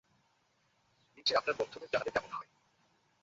[1.17, 2.49] নীচে আপনার বন্ধুদের জানালে কেমন হয়?